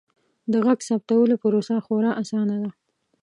[0.51, 2.69] د غږ ثبتولو پروسه خورا اسانه ده.